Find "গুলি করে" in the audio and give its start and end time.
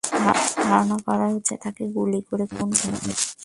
1.95-2.45